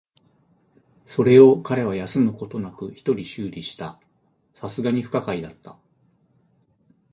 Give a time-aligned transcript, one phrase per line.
[1.05, 3.99] それを彼は休むことなく一人修理した。
[4.59, 5.77] 流石に不可解だった。